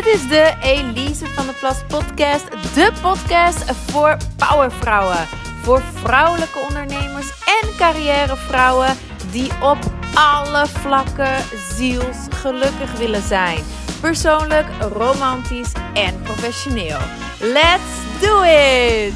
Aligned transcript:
Dit 0.00 0.14
is 0.14 0.28
de 0.28 0.54
Elise 0.62 1.26
van 1.26 1.46
de 1.46 1.52
Plas 1.52 1.84
podcast. 1.88 2.50
De 2.50 2.92
podcast 3.02 3.72
voor 3.72 4.16
powervrouwen. 4.36 5.26
Voor 5.62 5.82
vrouwelijke 5.94 6.58
ondernemers 6.58 7.30
en 7.62 7.76
carrièrevrouwen 7.76 8.96
die 9.30 9.50
op 9.62 9.78
alle 10.14 10.66
vlakken 10.66 11.42
zielsgelukkig 11.76 12.98
willen 12.98 13.22
zijn. 13.22 13.58
Persoonlijk, 14.00 14.66
romantisch 14.92 15.72
en 15.94 16.22
professioneel. 16.22 16.98
Let's 17.40 18.20
do 18.20 18.42
it! 18.42 19.14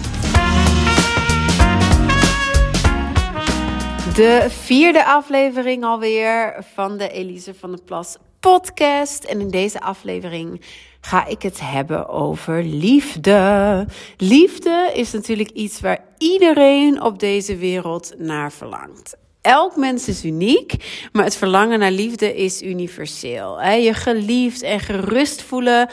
De 4.15 4.47
vierde 4.49 5.05
aflevering 5.05 5.85
alweer 5.85 6.65
van 6.75 6.97
de 6.97 7.09
Elise 7.09 7.55
van 7.55 7.73
de 7.73 7.83
Plas 7.85 8.17
podcast. 8.45 9.25
En 9.25 9.41
in 9.41 9.51
deze 9.51 9.81
aflevering 9.81 10.61
ga 11.01 11.27
ik 11.27 11.43
het 11.43 11.61
hebben 11.61 12.09
over 12.09 12.63
liefde. 12.63 13.87
Liefde 14.17 14.91
is 14.95 15.13
natuurlijk 15.13 15.51
iets 15.51 15.81
waar 15.81 16.05
iedereen 16.19 17.03
op 17.03 17.19
deze 17.19 17.57
wereld 17.57 18.15
naar 18.19 18.53
verlangt. 18.53 19.17
Elk 19.41 19.77
mens 19.77 20.09
is 20.09 20.25
uniek, 20.25 20.75
maar 21.13 21.25
het 21.25 21.37
verlangen 21.37 21.79
naar 21.79 21.91
liefde 21.91 22.35
is 22.35 22.63
universeel. 22.63 23.63
Je 23.63 23.95
geliefd 23.95 24.63
en 24.63 24.81
gerust 24.81 25.43
voelen 25.43 25.91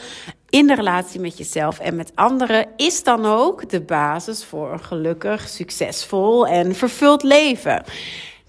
in 0.48 0.66
de 0.66 0.74
relatie 0.74 1.20
met 1.20 1.38
jezelf 1.38 1.78
en 1.78 1.96
met 1.96 2.12
anderen 2.14 2.66
is 2.76 3.02
dan 3.02 3.26
ook 3.26 3.68
de 3.68 3.80
basis 3.80 4.44
voor 4.44 4.72
een 4.72 4.84
gelukkig, 4.84 5.48
succesvol 5.48 6.46
en 6.46 6.74
vervuld 6.74 7.22
leven. 7.22 7.84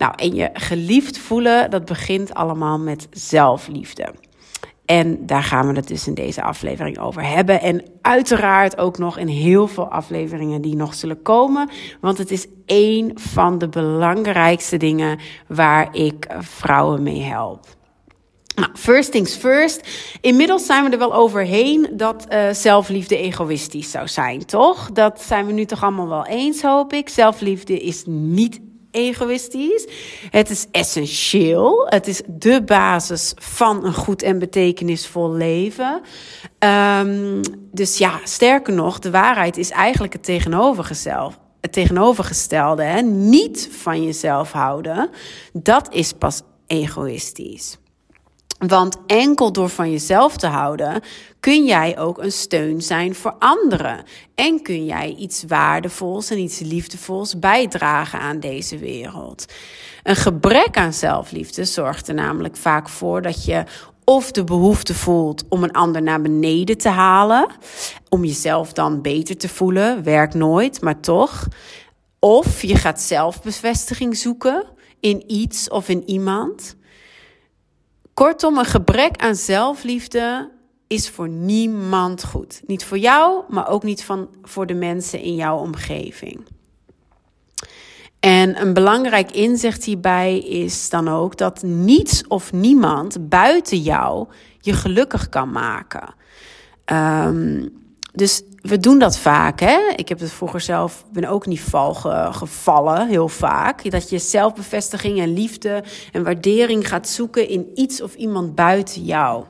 Nou, 0.03 0.15
en 0.15 0.35
je 0.35 0.49
geliefd 0.53 1.17
voelen, 1.17 1.69
dat 1.69 1.85
begint 1.85 2.33
allemaal 2.33 2.79
met 2.79 3.07
zelfliefde. 3.11 4.13
En 4.85 5.25
daar 5.25 5.43
gaan 5.43 5.67
we 5.67 5.73
het 5.73 5.87
dus 5.87 6.07
in 6.07 6.13
deze 6.13 6.41
aflevering 6.41 6.99
over 6.99 7.23
hebben. 7.23 7.61
En 7.61 7.83
uiteraard 8.01 8.77
ook 8.77 8.97
nog 8.97 9.17
in 9.17 9.27
heel 9.27 9.67
veel 9.67 9.87
afleveringen 9.87 10.61
die 10.61 10.75
nog 10.75 10.93
zullen 10.93 11.21
komen. 11.21 11.69
Want 12.01 12.17
het 12.17 12.31
is 12.31 12.47
één 12.65 13.11
van 13.15 13.57
de 13.57 13.69
belangrijkste 13.69 14.77
dingen 14.77 15.19
waar 15.47 15.95
ik 15.95 16.27
vrouwen 16.39 17.03
mee 17.03 17.21
help. 17.21 17.65
Nou, 18.55 18.69
first 18.73 19.11
things 19.11 19.35
first. 19.35 19.87
Inmiddels 20.21 20.65
zijn 20.65 20.83
we 20.83 20.89
er 20.89 20.97
wel 20.97 21.15
overheen 21.15 21.89
dat 21.93 22.25
uh, 22.29 22.49
zelfliefde 22.51 23.17
egoïstisch 23.17 23.91
zou 23.91 24.07
zijn, 24.07 24.45
toch? 24.45 24.91
Dat 24.91 25.21
zijn 25.21 25.45
we 25.45 25.51
nu 25.51 25.65
toch 25.65 25.83
allemaal 25.83 26.07
wel 26.07 26.25
eens, 26.25 26.61
hoop 26.61 26.93
ik. 26.93 27.09
Zelfliefde 27.09 27.79
is 27.79 28.03
niet 28.05 28.59
egoïstisch. 28.93 29.87
Het 30.29 30.49
is 30.49 30.65
essentieel. 30.71 31.87
Het 31.89 32.07
is 32.07 32.21
de 32.27 32.63
basis 32.63 33.33
van 33.35 33.85
een 33.85 33.93
goed 33.93 34.21
en 34.21 34.39
betekenisvol 34.39 35.33
leven. 35.33 36.01
Um, 36.59 37.41
dus 37.71 37.97
ja, 37.97 38.19
sterker 38.23 38.73
nog, 38.73 38.99
de 38.99 39.11
waarheid 39.11 39.57
is 39.57 39.69
eigenlijk 39.69 40.13
het 40.13 40.23
tegenovergestelde. 40.23 41.35
Het 41.61 41.73
tegenovergestelde, 41.73 42.83
hè? 42.83 43.01
niet 43.01 43.69
van 43.71 44.03
jezelf 44.03 44.51
houden, 44.51 45.09
dat 45.53 45.93
is 45.93 46.13
pas 46.13 46.41
egoïstisch. 46.67 47.77
Want 48.67 48.97
enkel 49.05 49.51
door 49.51 49.69
van 49.69 49.91
jezelf 49.91 50.37
te 50.37 50.47
houden, 50.47 51.01
kun 51.39 51.65
jij 51.65 51.99
ook 51.99 52.17
een 52.17 52.31
steun 52.31 52.81
zijn 52.81 53.15
voor 53.15 53.35
anderen. 53.39 54.03
En 54.35 54.61
kun 54.61 54.85
jij 54.85 55.15
iets 55.17 55.43
waardevols 55.47 56.29
en 56.29 56.37
iets 56.37 56.59
liefdevols 56.59 57.39
bijdragen 57.39 58.19
aan 58.19 58.39
deze 58.39 58.77
wereld. 58.77 59.45
Een 60.03 60.15
gebrek 60.15 60.77
aan 60.77 60.93
zelfliefde 60.93 61.65
zorgt 61.65 62.07
er 62.07 62.13
namelijk 62.13 62.55
vaak 62.55 62.89
voor 62.89 63.21
dat 63.21 63.45
je 63.45 63.63
of 64.03 64.31
de 64.31 64.43
behoefte 64.43 64.93
voelt 64.93 65.43
om 65.49 65.63
een 65.63 65.71
ander 65.71 66.01
naar 66.01 66.21
beneden 66.21 66.77
te 66.77 66.89
halen, 66.89 67.47
om 68.09 68.25
jezelf 68.25 68.73
dan 68.73 69.01
beter 69.01 69.37
te 69.37 69.49
voelen, 69.49 70.03
werkt 70.03 70.33
nooit, 70.33 70.81
maar 70.81 70.99
toch. 70.99 71.47
Of 72.19 72.61
je 72.61 72.75
gaat 72.75 73.01
zelfbevestiging 73.01 74.17
zoeken 74.17 74.65
in 74.99 75.23
iets 75.27 75.69
of 75.69 75.89
in 75.89 76.09
iemand. 76.09 76.75
Kortom, 78.13 78.57
een 78.57 78.65
gebrek 78.65 79.17
aan 79.17 79.35
zelfliefde 79.35 80.51
is 80.87 81.09
voor 81.09 81.29
niemand 81.29 82.23
goed. 82.23 82.61
Niet 82.67 82.85
voor 82.85 82.97
jou, 82.97 83.43
maar 83.49 83.69
ook 83.69 83.83
niet 83.83 84.03
van, 84.03 84.29
voor 84.41 84.65
de 84.65 84.73
mensen 84.73 85.19
in 85.19 85.35
jouw 85.35 85.57
omgeving. 85.57 86.45
En 88.19 88.61
een 88.61 88.73
belangrijk 88.73 89.31
inzicht 89.31 89.83
hierbij 89.83 90.39
is 90.39 90.89
dan 90.89 91.07
ook 91.07 91.37
dat 91.37 91.61
niets 91.63 92.27
of 92.27 92.51
niemand 92.51 93.29
buiten 93.29 93.77
jou 93.77 94.27
je 94.59 94.73
gelukkig 94.73 95.29
kan 95.29 95.51
maken. 95.51 96.13
Um, 96.85 97.82
dus 98.13 98.41
we 98.61 98.77
doen 98.77 98.99
dat 98.99 99.17
vaak. 99.17 99.59
Hè? 99.59 99.79
Ik 99.95 100.09
heb 100.09 100.19
het 100.19 100.31
vroeger 100.31 100.61
zelf, 100.61 101.05
ben 101.11 101.25
ook 101.25 101.45
die 101.45 101.61
val 101.61 101.93
gevallen, 102.33 103.07
heel 103.07 103.27
vaak. 103.27 103.91
Dat 103.91 104.09
je 104.09 104.19
zelfbevestiging 104.19 105.19
en 105.19 105.33
liefde 105.33 105.83
en 106.11 106.23
waardering 106.23 106.87
gaat 106.87 107.09
zoeken 107.09 107.49
in 107.49 107.71
iets 107.75 108.01
of 108.01 108.15
iemand 108.15 108.55
buiten 108.55 109.03
jou. 109.03 109.45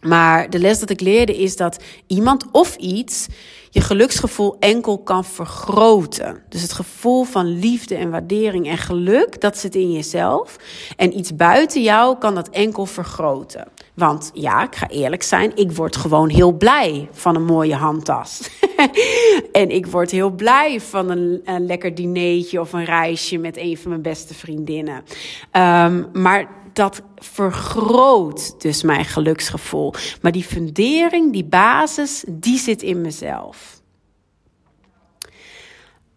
Maar 0.00 0.50
de 0.50 0.58
les 0.58 0.78
dat 0.78 0.90
ik 0.90 1.00
leerde 1.00 1.36
is 1.36 1.56
dat 1.56 1.82
iemand 2.06 2.44
of 2.52 2.76
iets 2.76 3.26
je 3.70 3.80
geluksgevoel 3.80 4.56
enkel 4.58 4.98
kan 4.98 5.24
vergroten. 5.24 6.42
Dus 6.48 6.62
het 6.62 6.72
gevoel 6.72 7.24
van 7.24 7.58
liefde 7.58 7.94
en 7.94 8.10
waardering 8.10 8.68
en 8.68 8.78
geluk, 8.78 9.40
dat 9.40 9.58
zit 9.58 9.74
in 9.74 9.92
jezelf. 9.92 10.56
En 10.96 11.18
iets 11.18 11.36
buiten 11.36 11.82
jou 11.82 12.18
kan 12.18 12.34
dat 12.34 12.48
enkel 12.48 12.86
vergroten. 12.86 13.68
Want 13.96 14.30
ja, 14.34 14.62
ik 14.62 14.74
ga 14.74 14.88
eerlijk 14.88 15.22
zijn, 15.22 15.56
ik 15.56 15.72
word 15.72 15.96
gewoon 15.96 16.28
heel 16.28 16.52
blij 16.52 17.08
van 17.12 17.36
een 17.36 17.44
mooie 17.44 17.74
handtas. 17.74 18.50
en 19.52 19.70
ik 19.70 19.86
word 19.86 20.10
heel 20.10 20.30
blij 20.30 20.80
van 20.80 21.10
een, 21.10 21.40
een, 21.44 21.66
lekker 21.66 21.94
dineetje 21.94 22.60
of 22.60 22.72
een 22.72 22.84
reisje 22.84 23.38
met 23.38 23.56
een 23.56 23.76
van 23.76 23.90
mijn 23.90 24.02
beste 24.02 24.34
vriendinnen. 24.34 25.04
Um, 25.52 26.06
maar 26.12 26.48
dat 26.72 27.02
vergroot 27.16 28.60
dus 28.62 28.82
mijn 28.82 29.04
geluksgevoel. 29.04 29.92
Maar 30.20 30.32
die 30.32 30.44
fundering, 30.44 31.32
die 31.32 31.44
basis, 31.44 32.24
die 32.28 32.58
zit 32.58 32.82
in 32.82 33.00
mezelf. 33.00 33.75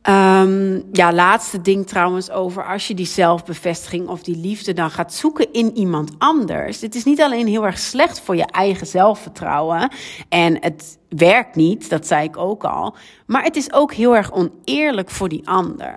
Um, 0.03 0.83
ja, 0.91 1.13
laatste 1.13 1.61
ding 1.61 1.87
trouwens 1.87 2.29
over 2.31 2.65
als 2.65 2.87
je 2.87 2.93
die 2.93 3.05
zelfbevestiging 3.05 4.07
of 4.07 4.23
die 4.23 4.37
liefde 4.37 4.73
dan 4.73 4.91
gaat 4.91 5.13
zoeken 5.13 5.53
in 5.53 5.77
iemand 5.77 6.11
anders. 6.17 6.81
Het 6.81 6.95
is 6.95 7.03
niet 7.03 7.21
alleen 7.21 7.47
heel 7.47 7.65
erg 7.65 7.77
slecht 7.77 8.19
voor 8.19 8.35
je 8.35 8.45
eigen 8.45 8.87
zelfvertrouwen 8.87 9.91
en 10.29 10.57
het 10.61 10.97
werkt 11.09 11.55
niet, 11.55 11.89
dat 11.89 12.07
zei 12.07 12.23
ik 12.23 12.37
ook 12.37 12.63
al. 12.63 12.95
Maar 13.25 13.43
het 13.43 13.55
is 13.55 13.73
ook 13.73 13.93
heel 13.93 14.15
erg 14.15 14.31
oneerlijk 14.31 15.09
voor 15.09 15.29
die 15.29 15.47
ander. 15.49 15.95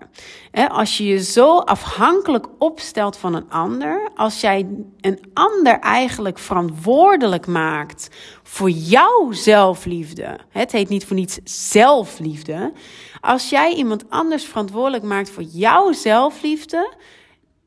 als 0.68 0.96
je 0.96 1.04
je 1.04 1.22
zo 1.22 1.58
afhankelijk 1.58 2.46
opstelt 2.58 3.16
van 3.16 3.34
een 3.34 3.50
ander, 3.50 4.10
als 4.16 4.40
jij 4.40 4.66
een 5.00 5.20
ander 5.34 5.78
eigenlijk 5.78 6.38
verantwoordelijk 6.38 7.46
maakt 7.46 8.08
voor 8.42 8.70
jouw 8.70 9.32
zelfliefde. 9.32 10.38
Het 10.48 10.72
heet 10.72 10.88
niet 10.88 11.04
voor 11.04 11.16
niets 11.16 11.38
zelfliefde. 11.44 12.72
Als 13.22 13.50
jij 13.50 13.74
iemand 13.74 14.10
anders 14.10 14.44
verantwoordelijk 14.44 15.02
maakt 15.02 15.30
voor 15.30 15.42
jouw 15.42 15.92
zelfliefde, 15.92 16.94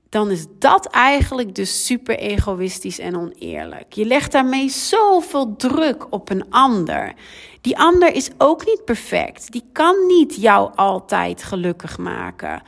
dan 0.10 0.32
is 0.32 0.46
dat 0.60 0.86
eigenlijk 0.86 1.56
dus 1.56 1.86
super 1.86 2.18
egoïstisch 2.18 3.00
en 3.00 3.18
oneerlijk. 3.18 3.94
Je 3.94 4.06
legt 4.06 4.32
daarmee 4.32 4.70
zoveel 4.70 5.56
druk 5.56 6.08
op 6.10 6.30
een 6.30 6.46
ander. 6.50 7.14
Die 7.62 7.78
ander 7.78 8.14
is 8.14 8.30
ook 8.38 8.66
niet 8.66 8.86
perfect. 8.86 9.52
Die 9.52 9.64
kan 9.72 9.96
niet 10.08 10.36
jou 10.36 10.72
altijd 10.76 11.44
gelukkig 11.44 11.98
maken. 11.98 12.62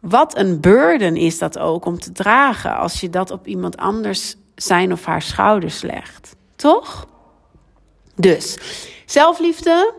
Wat 0.00 0.36
een 0.36 0.60
burden 0.60 1.16
is 1.16 1.38
dat 1.38 1.58
ook 1.58 1.84
om 1.84 1.98
te 1.98 2.12
dragen 2.12 2.76
als 2.76 3.00
je 3.00 3.10
dat 3.10 3.30
op 3.30 3.46
iemand 3.46 3.76
anders 3.76 4.36
zijn 4.54 4.92
of 4.92 5.04
haar 5.04 5.22
schouders 5.22 5.82
legt. 5.82 6.36
Toch? 6.56 7.06
Dus 8.14 8.58
zelfliefde, 9.06 9.94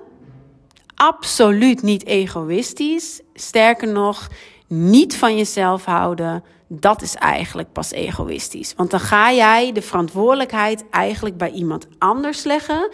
absoluut 1.01 1.81
niet 1.81 2.05
egoïstisch. 2.05 3.21
Sterker 3.33 3.87
nog, 3.87 4.27
niet 4.67 5.15
van 5.15 5.37
jezelf 5.37 5.85
houden. 5.85 6.43
Dat 6.67 7.01
is 7.01 7.15
eigenlijk 7.15 7.71
pas 7.71 7.91
egoïstisch. 7.91 8.73
Want 8.75 8.91
dan 8.91 8.99
ga 8.99 9.33
jij 9.33 9.71
de 9.71 9.81
verantwoordelijkheid 9.81 10.83
eigenlijk 10.89 11.37
bij 11.37 11.51
iemand 11.51 11.87
anders 11.97 12.43
leggen. 12.43 12.89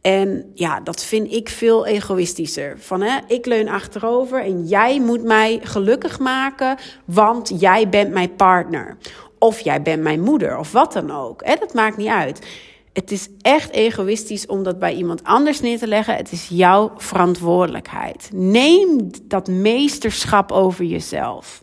En 0.00 0.50
ja, 0.54 0.80
dat 0.80 1.04
vind 1.04 1.32
ik 1.32 1.48
veel 1.48 1.86
egoïstischer. 1.86 2.78
Van 2.78 3.00
hè, 3.00 3.18
ik 3.26 3.46
leun 3.46 3.68
achterover 3.68 4.44
en 4.44 4.66
jij 4.66 5.00
moet 5.00 5.22
mij 5.22 5.60
gelukkig 5.62 6.18
maken, 6.18 6.76
want 7.04 7.52
jij 7.60 7.88
bent 7.88 8.12
mijn 8.12 8.34
partner. 8.34 8.96
Of 9.38 9.60
jij 9.60 9.82
bent 9.82 10.02
mijn 10.02 10.20
moeder, 10.20 10.58
of 10.58 10.72
wat 10.72 10.92
dan 10.92 11.10
ook. 11.10 11.44
Hè, 11.44 11.54
dat 11.54 11.74
maakt 11.74 11.96
niet 11.96 12.08
uit. 12.08 12.46
Het 12.98 13.10
is 13.10 13.28
echt 13.40 13.70
egoïstisch 13.70 14.46
om 14.46 14.62
dat 14.62 14.78
bij 14.78 14.94
iemand 14.94 15.24
anders 15.24 15.60
neer 15.60 15.78
te 15.78 15.86
leggen. 15.86 16.16
Het 16.16 16.32
is 16.32 16.48
jouw 16.48 16.92
verantwoordelijkheid. 16.96 18.30
Neem 18.32 19.10
dat 19.22 19.48
meesterschap 19.48 20.52
over 20.52 20.84
jezelf. 20.84 21.62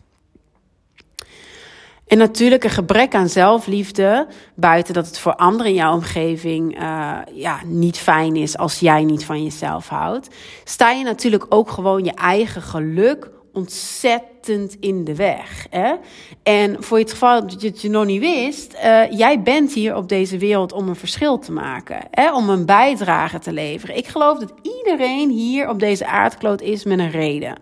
En 2.06 2.18
natuurlijk 2.18 2.64
een 2.64 2.70
gebrek 2.70 3.14
aan 3.14 3.28
zelfliefde, 3.28 4.26
buiten 4.54 4.94
dat 4.94 5.06
het 5.06 5.18
voor 5.18 5.34
anderen 5.34 5.66
in 5.66 5.78
jouw 5.78 5.94
omgeving 5.94 6.80
uh, 6.80 7.18
ja, 7.32 7.60
niet 7.64 7.98
fijn 7.98 8.36
is 8.36 8.56
als 8.56 8.78
jij 8.78 9.04
niet 9.04 9.24
van 9.24 9.42
jezelf 9.42 9.88
houdt, 9.88 10.28
sta 10.64 10.90
je 10.90 11.04
natuurlijk 11.04 11.46
ook 11.48 11.70
gewoon 11.70 12.04
je 12.04 12.14
eigen 12.14 12.62
geluk 12.62 13.30
ontzettend 13.56 14.76
in 14.80 15.04
de 15.04 15.14
weg. 15.14 15.66
Hè? 15.70 15.94
En 16.42 16.82
voor 16.82 16.98
het 16.98 17.10
geval 17.10 17.46
dat 17.46 17.60
je 17.60 17.68
het 17.68 17.82
nog 17.82 18.04
niet 18.04 18.20
wist, 18.20 18.74
uh, 18.74 19.10
jij 19.10 19.42
bent 19.42 19.72
hier 19.72 19.96
op 19.96 20.08
deze 20.08 20.38
wereld 20.38 20.72
om 20.72 20.88
een 20.88 20.96
verschil 20.96 21.38
te 21.38 21.52
maken, 21.52 21.98
hè? 22.10 22.34
om 22.34 22.48
een 22.48 22.66
bijdrage 22.66 23.38
te 23.38 23.52
leveren. 23.52 23.96
Ik 23.96 24.06
geloof 24.06 24.38
dat 24.38 24.52
iedereen 24.62 25.30
hier 25.30 25.68
op 25.68 25.78
deze 25.78 26.06
aardkloot 26.06 26.60
is 26.60 26.84
met 26.84 26.98
een 26.98 27.10
reden. 27.10 27.58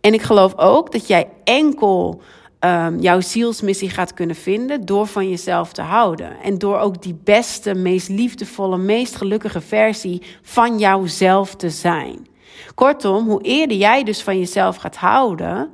En 0.00 0.14
ik 0.14 0.22
geloof 0.22 0.58
ook 0.58 0.92
dat 0.92 1.06
jij 1.06 1.28
enkel 1.44 2.22
um, 2.60 3.00
jouw 3.00 3.20
zielsmissie 3.20 3.90
gaat 3.90 4.14
kunnen 4.14 4.36
vinden 4.36 4.84
door 4.84 5.06
van 5.06 5.28
jezelf 5.28 5.72
te 5.72 5.82
houden. 5.82 6.40
En 6.42 6.58
door 6.58 6.78
ook 6.78 7.02
die 7.02 7.18
beste, 7.24 7.74
meest 7.74 8.08
liefdevolle, 8.08 8.78
meest 8.78 9.16
gelukkige 9.16 9.60
versie 9.60 10.22
van 10.42 10.78
jouzelf 10.78 11.54
te 11.54 11.70
zijn. 11.70 12.26
Kortom, 12.74 13.28
hoe 13.28 13.42
eerder 13.42 13.76
jij 13.76 14.04
dus 14.04 14.22
van 14.22 14.38
jezelf 14.38 14.76
gaat 14.76 14.96
houden 14.96 15.70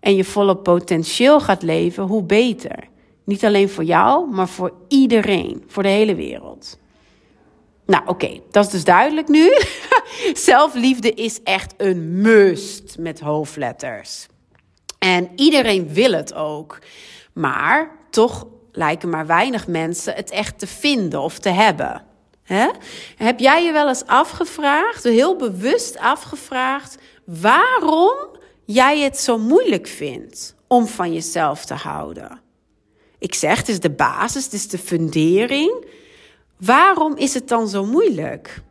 en 0.00 0.16
je 0.16 0.24
volle 0.24 0.56
potentieel 0.56 1.40
gaat 1.40 1.62
leven, 1.62 2.04
hoe 2.04 2.22
beter. 2.22 2.88
Niet 3.24 3.44
alleen 3.44 3.68
voor 3.68 3.84
jou, 3.84 4.30
maar 4.30 4.48
voor 4.48 4.72
iedereen, 4.88 5.64
voor 5.66 5.82
de 5.82 5.88
hele 5.88 6.14
wereld. 6.14 6.78
Nou, 7.86 8.02
oké, 8.06 8.40
dat 8.50 8.64
is 8.64 8.70
dus 8.70 8.84
duidelijk 8.84 9.28
nu. 9.28 9.50
Zelfliefde 10.50 11.12
is 11.12 11.42
echt 11.42 11.74
een 11.76 12.20
must 12.20 12.98
met 12.98 13.20
hoofdletters. 13.20 14.26
En 14.98 15.30
iedereen 15.36 15.88
wil 15.88 16.12
het 16.12 16.34
ook. 16.34 16.78
Maar 17.32 17.90
toch 18.10 18.46
lijken 18.72 19.08
maar 19.08 19.26
weinig 19.26 19.66
mensen 19.66 20.14
het 20.14 20.30
echt 20.30 20.58
te 20.58 20.66
vinden 20.66 21.20
of 21.20 21.38
te 21.38 21.48
hebben. 21.48 22.02
Heb 23.16 23.38
jij 23.38 23.64
je 23.64 23.72
wel 23.72 23.88
eens 23.88 24.06
afgevraagd, 24.06 25.04
heel 25.04 25.36
bewust 25.36 25.98
afgevraagd, 25.98 26.96
waarom 27.24 28.14
jij 28.64 29.00
het 29.00 29.18
zo 29.18 29.38
moeilijk 29.38 29.86
vindt 29.86 30.54
om 30.66 30.86
van 30.86 31.12
jezelf 31.12 31.64
te 31.64 31.74
houden? 31.74 32.40
Ik 33.18 33.34
zeg, 33.34 33.58
het 33.58 33.68
is 33.68 33.80
de 33.80 33.90
basis, 33.90 34.44
het 34.44 34.52
is 34.52 34.68
de 34.68 34.78
fundering. 34.78 35.86
Waarom 36.56 37.16
is 37.16 37.34
het 37.34 37.48
dan 37.48 37.68
zo 37.68 37.84
moeilijk? 37.84 38.62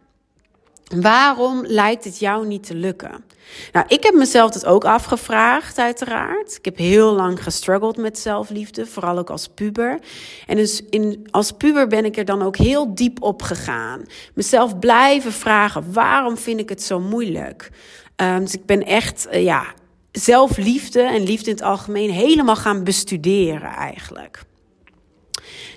Waarom 0.95 1.65
lijkt 1.65 2.03
het 2.03 2.19
jou 2.19 2.47
niet 2.47 2.63
te 2.63 2.75
lukken? 2.75 3.23
Nou, 3.71 3.85
ik 3.87 4.03
heb 4.03 4.13
mezelf 4.13 4.51
dat 4.51 4.65
ook 4.65 4.85
afgevraagd, 4.85 5.77
uiteraard. 5.77 6.55
Ik 6.57 6.65
heb 6.65 6.77
heel 6.77 7.13
lang 7.13 7.43
gestruggeld 7.43 7.97
met 7.97 8.19
zelfliefde, 8.19 8.85
vooral 8.85 9.17
ook 9.17 9.29
als 9.29 9.47
puber. 9.47 9.99
En 10.47 10.55
dus 10.55 10.81
in, 10.89 11.27
als 11.31 11.51
puber 11.51 11.87
ben 11.87 12.05
ik 12.05 12.17
er 12.17 12.25
dan 12.25 12.41
ook 12.41 12.57
heel 12.57 12.95
diep 12.95 13.21
op 13.21 13.41
gegaan. 13.41 14.01
Mezelf 14.33 14.79
blijven 14.79 15.31
vragen, 15.31 15.93
waarom 15.93 16.37
vind 16.37 16.59
ik 16.59 16.69
het 16.69 16.83
zo 16.83 16.99
moeilijk? 16.99 17.69
Um, 18.15 18.39
dus 18.39 18.53
ik 18.53 18.65
ben 18.65 18.85
echt, 18.85 19.27
uh, 19.31 19.43
ja, 19.43 19.65
zelfliefde 20.11 21.01
en 21.01 21.23
liefde 21.23 21.49
in 21.49 21.55
het 21.55 21.65
algemeen 21.65 22.11
helemaal 22.11 22.55
gaan 22.55 22.83
bestuderen 22.83 23.71
eigenlijk. 23.71 24.43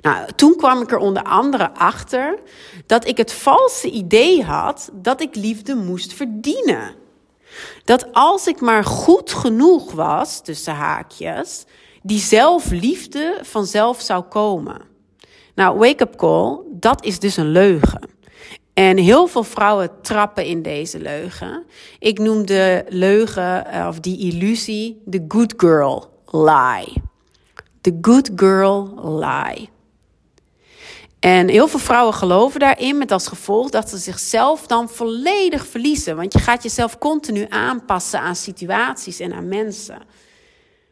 Nou, 0.02 0.32
toen 0.36 0.56
kwam 0.56 0.82
ik 0.82 0.90
er 0.90 0.98
onder 0.98 1.22
andere 1.22 1.74
achter 1.74 2.38
dat 2.86 3.06
ik 3.06 3.16
het 3.16 3.32
valse 3.32 3.90
idee 3.90 4.42
had 4.42 4.90
dat 4.92 5.20
ik 5.20 5.34
liefde 5.34 5.74
moest 5.74 6.12
verdienen. 6.12 6.94
Dat 7.84 8.12
als 8.12 8.46
ik 8.46 8.60
maar 8.60 8.84
goed 8.84 9.32
genoeg 9.32 9.92
was, 9.92 10.42
tussen 10.42 10.74
haakjes, 10.74 11.64
die 12.02 12.18
zelfliefde 12.18 13.38
vanzelf 13.42 14.00
zou 14.00 14.22
komen. 14.22 14.80
Nou, 15.54 15.78
wake-up 15.78 16.16
call, 16.16 16.58
dat 16.70 17.04
is 17.04 17.18
dus 17.18 17.36
een 17.36 17.50
leugen. 17.50 18.14
En 18.74 18.96
heel 18.96 19.26
veel 19.26 19.44
vrouwen 19.44 19.90
trappen 20.02 20.44
in 20.44 20.62
deze 20.62 20.98
leugen. 20.98 21.64
Ik 21.98 22.18
noem 22.18 22.46
de 22.46 22.84
leugen 22.88 23.66
eh, 23.66 23.86
of 23.88 24.00
die 24.00 24.18
illusie 24.18 25.02
de 25.04 25.24
good 25.28 25.54
girl 25.56 26.10
lie. 26.30 27.02
The 27.86 27.98
good 28.00 28.30
girl 28.36 29.00
lie. 29.18 29.68
En 31.18 31.48
heel 31.48 31.68
veel 31.68 31.78
vrouwen 31.78 32.14
geloven 32.14 32.60
daarin 32.60 32.98
met 32.98 33.10
als 33.10 33.26
gevolg 33.26 33.70
dat 33.70 33.88
ze 33.88 33.98
zichzelf 33.98 34.66
dan 34.66 34.88
volledig 34.88 35.66
verliezen. 35.66 36.16
Want 36.16 36.32
je 36.32 36.38
gaat 36.38 36.62
jezelf 36.62 36.98
continu 36.98 37.46
aanpassen 37.48 38.20
aan 38.20 38.36
situaties 38.36 39.20
en 39.20 39.32
aan 39.32 39.48
mensen. 39.48 40.02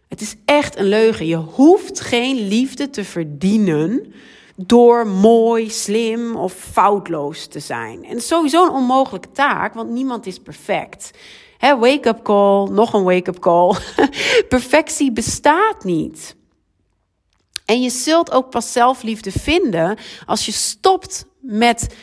Het 0.09 0.21
is 0.21 0.35
echt 0.45 0.77
een 0.77 0.89
leugen. 0.89 1.27
Je 1.27 1.37
hoeft 1.37 2.01
geen 2.01 2.49
liefde 2.49 2.91
te 2.91 3.05
verdienen 3.05 4.13
door 4.57 5.07
mooi, 5.07 5.71
slim 5.71 6.37
of 6.37 6.53
foutloos 6.53 7.47
te 7.47 7.61
zijn. 7.61 8.05
En 8.05 8.21
sowieso 8.21 8.65
een 8.65 8.73
onmogelijke 8.73 9.31
taak, 9.31 9.75
want 9.75 9.91
niemand 9.91 10.27
is 10.27 10.39
perfect. 10.39 11.11
wake-up 11.61 12.23
call, 12.23 12.69
nog 12.69 12.93
een 12.93 13.05
wake-up 13.05 13.39
call. 13.39 13.75
Perfectie 14.49 15.13
bestaat 15.13 15.85
niet. 15.85 16.37
En 17.65 17.83
je 17.83 17.91
zult 17.91 18.31
ook 18.31 18.51
pas 18.51 18.73
zelfliefde 18.73 19.31
vinden 19.31 19.99
als 20.27 20.47
je 20.47 20.53
stopt 20.53 21.25
met 21.41 21.95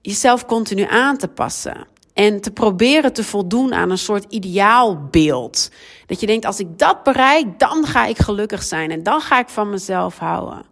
jezelf 0.00 0.46
continu 0.46 0.86
aan 0.88 1.16
te 1.16 1.28
passen. 1.28 1.86
En 2.12 2.40
te 2.40 2.50
proberen 2.50 3.12
te 3.12 3.24
voldoen 3.24 3.74
aan 3.74 3.90
een 3.90 3.98
soort 3.98 4.32
ideaalbeeld. 4.32 5.70
Dat 6.06 6.20
je 6.20 6.26
denkt, 6.26 6.44
als 6.44 6.60
ik 6.60 6.78
dat 6.78 7.02
bereik, 7.02 7.58
dan 7.58 7.86
ga 7.86 8.06
ik 8.06 8.18
gelukkig 8.18 8.62
zijn. 8.62 8.90
En 8.90 9.02
dan 9.02 9.20
ga 9.20 9.38
ik 9.38 9.48
van 9.48 9.70
mezelf 9.70 10.18
houden. 10.18 10.64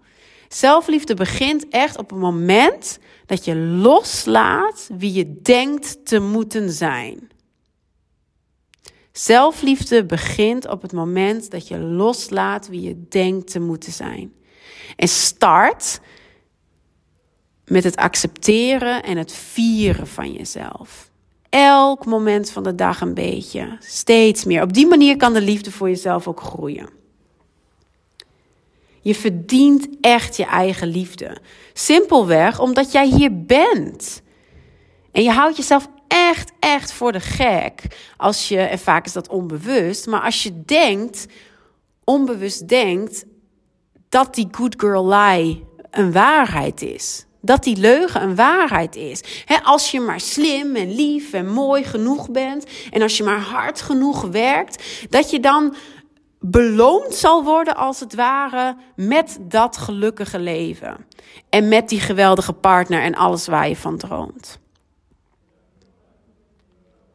Zelfliefde 0.49 1.15
begint 1.15 1.69
echt 1.69 1.99
op 1.99 2.11
het 2.11 2.19
moment 2.19 2.99
dat 3.27 3.45
je 3.45 3.57
loslaat 3.57 4.89
wie 4.99 5.13
je 5.13 5.41
denkt 5.43 6.07
te 6.07 6.21
moeten 6.21 6.71
zijn. 6.71 7.31
Zelfliefde 9.13 10.05
begint 10.05 10.69
op 10.69 10.83
het 10.83 10.93
moment 10.93 11.51
dat 11.51 11.69
je 11.69 11.79
loslaat 11.79 12.69
wie 12.69 12.81
je 12.81 13.05
denkt 13.09 13.51
te 13.51 13.61
moeten 13.61 13.93
zijn. 13.93 14.33
En 14.97 15.09
start 15.09 16.01
met 17.65 17.85
het 17.85 17.97
accepteren 17.97 19.03
en 19.03 19.17
het 19.17 19.33
vieren 19.33 20.07
van 20.07 20.33
jezelf. 20.33 21.11
Elk 21.49 22.07
moment 22.07 22.51
van 22.51 22.63
de 22.63 22.75
dag 22.75 23.01
een 23.01 23.15
beetje, 23.15 23.77
steeds 23.81 24.45
meer. 24.45 24.63
Op 24.63 24.73
die 24.73 24.87
manier 24.87 25.17
kan 25.17 25.33
de 25.33 25.41
liefde 25.41 25.71
voor 25.71 25.89
jezelf 25.89 26.29
ook 26.29 26.41
groeien. 26.41 26.89
Je 29.01 29.15
verdient 29.15 29.89
echt 30.01 30.37
je 30.37 30.45
eigen 30.45 30.89
liefde. 30.89 31.37
Simpelweg 31.73 32.61
omdat 32.61 32.93
jij 32.93 33.07
hier 33.07 33.45
bent. 33.45 34.23
En 35.13 35.23
je 35.23 35.31
houdt 35.31 35.57
jezelf 35.57 35.89
echt, 36.11 36.53
echt 36.59 36.93
voor 36.93 37.13
de 37.13 37.21
gek. 37.21 37.83
Als 38.17 38.49
je, 38.49 38.59
en 38.59 38.79
vaak 38.79 39.07
is 39.07 39.13
dat 39.13 39.29
onbewust, 39.29 40.07
maar 40.07 40.21
als 40.21 40.43
je 40.43 40.63
denkt, 40.65 41.27
onbewust 42.05 42.69
denkt, 42.69 43.25
dat 44.09 44.35
die 44.35 44.49
good 44.51 44.75
girl 44.77 45.09
lie 45.09 45.65
een 45.91 46.13
waarheid 46.13 46.83
is. 46.83 47.25
Dat 47.41 47.65
die 47.65 47.77
leugen 47.77 48.23
een 48.23 48.35
waarheid 48.35 48.97
is. 48.97 49.45
als 49.63 49.91
je 49.91 50.01
maar 50.01 50.21
slim 50.21 50.77
en 50.77 50.95
lief 50.95 51.33
en 51.33 51.49
mooi 51.49 51.85
genoeg 51.85 52.31
bent. 52.31 52.67
En 52.91 53.03
als 53.03 53.17
je 53.17 53.25
maar 53.25 53.41
hard 53.41 53.81
genoeg 53.81 54.23
werkt. 54.23 55.07
Dat 55.11 55.31
je 55.31 55.41
dan 55.41 55.75
beloond 56.41 57.15
zal 57.15 57.45
worden 57.45 57.77
als 57.77 58.01
het 58.01 58.15
ware 58.15 58.77
met 58.97 59.39
dat 59.41 59.77
gelukkige 59.77 60.39
leven. 60.39 61.07
En 61.49 61.69
met 61.69 61.89
die 61.89 62.01
geweldige 62.01 62.53
partner 62.53 63.03
en 63.03 63.15
alles 63.15 63.47
waar 63.47 63.69
je 63.69 63.77
van 63.77 63.97
droomt. 63.97 64.59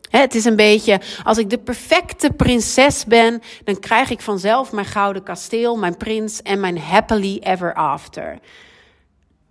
Het 0.10 0.36
is 0.36 0.46
een 0.46 0.56
beetje, 0.56 1.00
als 1.24 1.38
ik 1.38 1.50
de 1.50 1.58
perfecte 1.58 2.30
prinses 2.30 3.06
ben, 3.06 3.42
dan 3.64 3.80
krijg 3.80 4.10
ik 4.10 4.22
vanzelf 4.22 4.72
mijn 4.72 4.86
gouden 4.86 5.24
kasteel, 5.24 5.78
mijn 5.78 5.98
prins 5.98 6.42
en 6.42 6.60
mijn 6.60 6.78
happily 6.78 7.38
ever 7.44 7.74
after. 7.74 8.40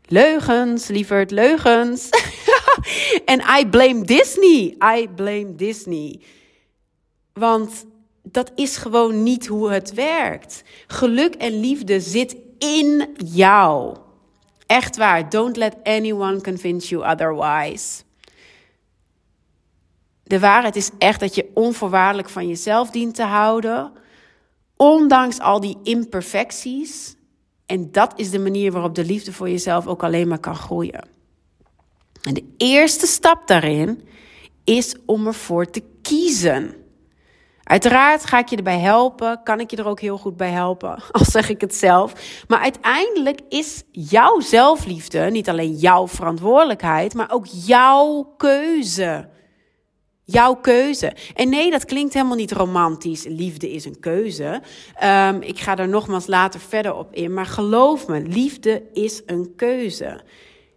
Leugens, 0.06 0.86
lieverd, 0.86 1.30
leugens. 1.30 2.08
en 3.24 3.42
I 3.60 3.66
blame 3.66 4.04
Disney. 4.04 4.76
I 4.98 5.08
blame 5.14 5.54
Disney. 5.54 6.20
Want 7.32 7.84
dat 8.22 8.52
is 8.54 8.76
gewoon 8.76 9.22
niet 9.22 9.46
hoe 9.46 9.70
het 9.70 9.94
werkt. 9.94 10.62
Geluk 10.86 11.34
en 11.34 11.60
liefde 11.60 12.00
zit 12.00 12.36
in 12.58 13.16
jou. 13.24 13.96
Echt 14.66 14.96
waar. 14.96 15.28
Don't 15.28 15.56
let 15.56 15.76
anyone 15.82 16.40
convince 16.40 16.88
you 16.88 17.10
otherwise 17.12 18.03
de 20.24 20.38
waarheid 20.38 20.76
is 20.76 20.90
echt 20.98 21.20
dat 21.20 21.34
je 21.34 21.50
onvoorwaardelijk 21.54 22.28
van 22.28 22.48
jezelf 22.48 22.90
dient 22.90 23.14
te 23.14 23.22
houden, 23.22 23.92
ondanks 24.76 25.40
al 25.40 25.60
die 25.60 25.78
imperfecties. 25.82 27.16
En 27.66 27.92
dat 27.92 28.12
is 28.16 28.30
de 28.30 28.38
manier 28.38 28.72
waarop 28.72 28.94
de 28.94 29.04
liefde 29.04 29.32
voor 29.32 29.48
jezelf 29.48 29.86
ook 29.86 30.02
alleen 30.02 30.28
maar 30.28 30.38
kan 30.38 30.56
groeien. 30.56 31.08
En 32.22 32.34
de 32.34 32.54
eerste 32.56 33.06
stap 33.06 33.46
daarin 33.46 34.08
is 34.64 34.94
om 35.06 35.26
ervoor 35.26 35.70
te 35.70 35.82
kiezen. 36.02 36.74
Uiteraard 37.62 38.24
ga 38.24 38.38
ik 38.38 38.48
je 38.48 38.56
erbij 38.56 38.78
helpen, 38.78 39.42
kan 39.42 39.60
ik 39.60 39.70
je 39.70 39.76
er 39.76 39.86
ook 39.86 40.00
heel 40.00 40.18
goed 40.18 40.36
bij 40.36 40.50
helpen, 40.50 41.02
al 41.12 41.24
zeg 41.24 41.48
ik 41.48 41.60
het 41.60 41.74
zelf. 41.74 42.12
Maar 42.48 42.60
uiteindelijk 42.60 43.40
is 43.48 43.82
jouw 43.90 44.40
zelfliefde 44.40 45.30
niet 45.30 45.48
alleen 45.48 45.72
jouw 45.72 46.08
verantwoordelijkheid, 46.08 47.14
maar 47.14 47.30
ook 47.32 47.46
jouw 47.46 48.34
keuze. 48.36 49.28
Jouw 50.26 50.54
keuze. 50.54 51.12
En 51.34 51.48
nee, 51.48 51.70
dat 51.70 51.84
klinkt 51.84 52.14
helemaal 52.14 52.36
niet 52.36 52.52
romantisch. 52.52 53.24
Liefde 53.24 53.70
is 53.70 53.84
een 53.84 54.00
keuze. 54.00 54.62
Um, 55.02 55.42
ik 55.42 55.58
ga 55.58 55.76
er 55.76 55.88
nogmaals 55.88 56.26
later 56.26 56.60
verder 56.60 56.94
op 56.94 57.12
in. 57.12 57.34
Maar 57.34 57.46
geloof 57.46 58.06
me, 58.06 58.20
liefde 58.20 58.82
is 58.92 59.22
een 59.26 59.52
keuze. 59.56 60.20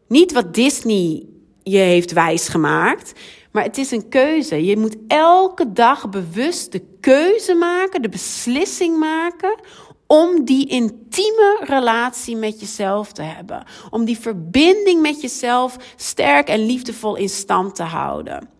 Niet 0.08 0.32
wat 0.32 0.54
Disney 0.54 1.26
je 1.64 1.78
heeft 1.78 2.12
wijsgemaakt. 2.12 3.14
Maar 3.52 3.64
het 3.64 3.78
is 3.78 3.92
een 3.92 4.10
keuze. 4.10 4.66
Je 4.66 4.78
moet 4.78 4.98
elke 5.08 5.72
dag 5.72 6.10
bewust 6.10 6.72
de 6.72 6.84
keuze 7.00 7.54
maken, 7.54 8.02
de 8.02 8.10
beslissing 8.10 9.00
maken 9.00 9.60
om 10.08 10.46
die 10.46 10.68
intieme 10.68 11.60
relatie 11.64 12.36
met 12.36 12.60
jezelf 12.60 13.12
te 13.12 13.22
hebben. 13.22 13.64
Om 13.90 14.06
die 14.06 14.20
verbinding 14.20 15.02
met 15.02 15.22
jezelf 15.22 15.78
sterk 15.96 16.48
en 16.48 16.66
liefdevol 16.66 17.16
in 17.16 17.30
stand 17.30 17.76
te 17.76 17.84
houden. 17.84 18.56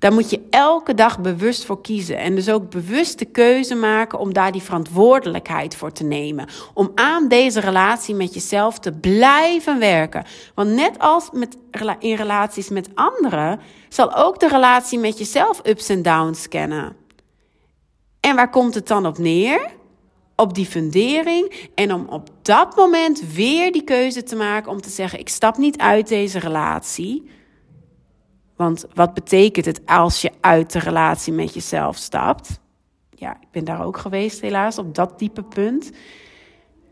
Daar 0.00 0.12
moet 0.12 0.30
je 0.30 0.40
elke 0.50 0.94
dag 0.94 1.20
bewust 1.20 1.64
voor 1.64 1.80
kiezen. 1.80 2.18
En 2.18 2.34
dus 2.34 2.48
ook 2.48 2.70
bewust 2.70 3.18
de 3.18 3.24
keuze 3.24 3.74
maken 3.74 4.18
om 4.18 4.32
daar 4.32 4.52
die 4.52 4.62
verantwoordelijkheid 4.62 5.76
voor 5.76 5.92
te 5.92 6.04
nemen. 6.04 6.48
Om 6.74 6.92
aan 6.94 7.28
deze 7.28 7.60
relatie 7.60 8.14
met 8.14 8.34
jezelf 8.34 8.78
te 8.78 8.92
blijven 8.92 9.78
werken. 9.78 10.24
Want 10.54 10.70
net 10.70 10.98
als 10.98 11.28
met, 11.32 11.56
in 11.98 12.14
relaties 12.14 12.68
met 12.68 12.88
anderen, 12.94 13.60
zal 13.88 14.16
ook 14.16 14.40
de 14.40 14.48
relatie 14.48 14.98
met 14.98 15.18
jezelf 15.18 15.60
ups 15.64 15.88
en 15.88 16.02
downs 16.02 16.48
kennen. 16.48 16.96
En 18.20 18.36
waar 18.36 18.50
komt 18.50 18.74
het 18.74 18.88
dan 18.88 19.06
op 19.06 19.18
neer? 19.18 19.70
Op 20.36 20.54
die 20.54 20.66
fundering 20.66 21.68
en 21.74 21.92
om 21.94 22.06
op 22.08 22.28
dat 22.42 22.76
moment 22.76 23.32
weer 23.34 23.72
die 23.72 23.84
keuze 23.84 24.22
te 24.22 24.36
maken 24.36 24.70
om 24.70 24.80
te 24.80 24.90
zeggen: 24.90 25.18
ik 25.18 25.28
stap 25.28 25.56
niet 25.56 25.78
uit 25.78 26.08
deze 26.08 26.38
relatie. 26.38 27.30
Want 28.60 28.84
wat 28.94 29.14
betekent 29.14 29.66
het 29.66 29.80
als 29.86 30.20
je 30.20 30.30
uit 30.40 30.72
de 30.72 30.78
relatie 30.78 31.32
met 31.32 31.54
jezelf 31.54 31.96
stapt? 31.96 32.60
Ja, 33.14 33.36
ik 33.40 33.46
ben 33.50 33.64
daar 33.64 33.84
ook 33.84 33.96
geweest 33.98 34.40
helaas 34.40 34.78
op 34.78 34.94
dat 34.94 35.18
diepe 35.18 35.42
punt. 35.42 35.90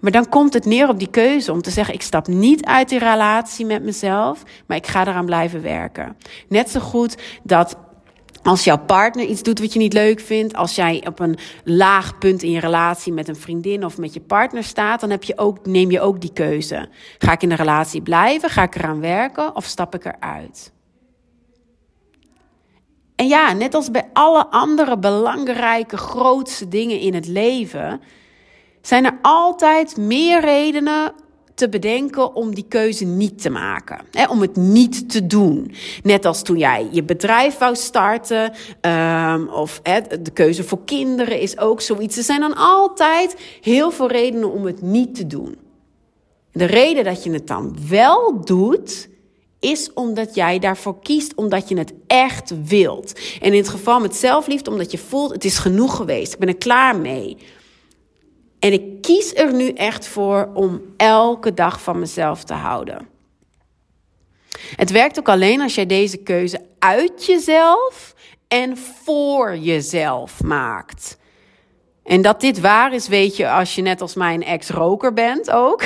Maar 0.01 0.11
dan 0.11 0.29
komt 0.29 0.55
het 0.55 0.65
neer 0.65 0.89
op 0.89 0.99
die 0.99 1.11
keuze 1.11 1.53
om 1.53 1.63
te 1.63 1.71
zeggen: 1.71 1.95
ik 1.95 2.03
stap 2.03 2.27
niet 2.27 2.65
uit 2.65 2.89
die 2.89 2.99
relatie 2.99 3.67
met 3.67 3.83
mezelf, 3.83 4.43
maar 4.67 4.77
ik 4.77 4.87
ga 4.87 5.07
eraan 5.07 5.25
blijven 5.25 5.63
werken. 5.63 6.17
Net 6.49 6.71
zo 6.71 6.81
goed 6.81 7.17
dat 7.43 7.77
als 8.43 8.65
jouw 8.65 8.79
partner 8.79 9.25
iets 9.25 9.43
doet 9.43 9.61
wat 9.61 9.73
je 9.73 9.79
niet 9.79 9.93
leuk 9.93 10.21
vindt, 10.21 10.55
als 10.55 10.75
jij 10.75 11.05
op 11.07 11.19
een 11.19 11.39
laag 11.65 12.19
punt 12.19 12.43
in 12.43 12.51
je 12.51 12.61
relatie 12.61 13.13
met 13.13 13.29
een 13.29 13.37
vriendin 13.37 13.85
of 13.85 13.99
met 13.99 14.15
je 14.15 14.21
partner 14.21 14.65
staat, 14.65 15.01
dan 15.01 15.11
heb 15.11 15.25
je 15.25 15.39
ook, 15.39 15.67
neem 15.67 15.91
je 15.91 16.01
ook 16.01 16.21
die 16.21 16.33
keuze. 16.33 16.89
Ga 17.19 17.33
ik 17.33 17.43
in 17.43 17.49
de 17.49 17.55
relatie 17.55 18.03
blijven? 18.03 18.51
Ga 18.51 18.63
ik 18.63 18.75
eraan 18.75 19.01
werken 19.01 19.57
of 19.57 19.65
stap 19.65 19.95
ik 19.95 20.05
eruit? 20.05 20.77
En 23.19 23.29
ja, 23.29 23.53
net 23.53 23.75
als 23.75 23.91
bij 23.91 24.09
alle 24.13 24.47
andere 24.47 24.99
belangrijke, 24.99 25.97
grootste 25.97 26.69
dingen 26.69 27.01
in 27.01 27.15
het 27.15 27.27
leven, 27.27 28.01
zijn 28.83 29.05
er 29.05 29.19
altijd 29.23 29.97
meer 29.97 30.41
redenen 30.41 31.13
te 31.55 31.69
bedenken 31.69 32.35
om 32.35 32.55
die 32.55 32.65
keuze 32.69 33.05
niet 33.05 33.43
te 33.43 33.51
maken. 33.51 34.01
Hè, 34.11 34.27
om 34.27 34.41
het 34.41 34.57
niet 34.57 35.11
te 35.11 35.27
doen. 35.27 35.73
Net 36.03 36.25
als 36.25 36.43
toen 36.43 36.59
jij 36.59 36.89
je 36.91 37.03
bedrijf 37.03 37.59
wou 37.59 37.77
starten. 37.77 38.53
Um, 38.81 39.49
of 39.49 39.81
de 40.21 40.31
keuze 40.33 40.65
voor 40.65 40.85
kinderen 40.85 41.41
is 41.41 41.59
ook 41.59 41.81
zoiets. 41.81 42.17
Er 42.17 42.23
zijn 42.23 42.41
dan 42.41 42.57
altijd 42.57 43.59
heel 43.61 43.91
veel 43.91 44.09
redenen 44.09 44.53
om 44.53 44.65
het 44.65 44.83
niet 44.83 45.15
te 45.15 45.27
doen. 45.27 45.59
De 46.53 46.65
reden 46.65 47.05
dat 47.05 47.25
je 47.25 47.31
het 47.31 47.47
dan 47.47 47.77
wel 47.89 48.45
doet, 48.45 49.09
is 49.61 49.93
omdat 49.93 50.35
jij 50.35 50.59
daarvoor 50.59 51.01
kiest, 51.01 51.35
omdat 51.35 51.69
je 51.69 51.79
het 51.79 51.93
echt 52.07 52.53
wilt. 52.65 53.21
En 53.41 53.53
in 53.53 53.59
het 53.59 53.69
geval 53.69 54.01
met 54.01 54.17
zelfliefde, 54.17 54.71
omdat 54.71 54.91
je 54.91 54.99
voelt, 54.99 55.33
het 55.33 55.45
is 55.45 55.59
genoeg 55.59 55.97
geweest, 55.97 56.33
ik 56.33 56.39
ben 56.39 56.49
er 56.49 56.57
klaar 56.57 56.97
mee. 56.97 57.37
En 58.59 58.73
ik 58.73 59.03
kies 59.03 59.35
er 59.35 59.55
nu 59.55 59.69
echt 59.69 60.07
voor 60.07 60.51
om 60.55 60.83
elke 60.97 61.55
dag 61.55 61.83
van 61.83 61.99
mezelf 61.99 62.45
te 62.45 62.55
houden. 62.55 63.09
Het 64.77 64.91
werkt 64.91 65.19
ook 65.19 65.29
alleen 65.29 65.61
als 65.61 65.75
jij 65.75 65.87
deze 65.87 66.17
keuze 66.17 66.61
uit 66.79 67.27
jezelf 67.27 68.15
en 68.49 68.77
voor 68.77 69.57
jezelf 69.57 70.43
maakt. 70.43 71.19
En 72.09 72.23
dat 72.23 72.41
dit 72.41 72.61
waar 72.61 72.93
is, 72.95 73.09
weet 73.09 73.37
je 73.37 73.51
als 73.51 73.75
je 73.75 73.83
net 73.83 74.01
als 74.01 74.15
mijn 74.15 74.45
ex-roker 74.45 75.13
bent 75.13 75.51
ook. 75.51 75.83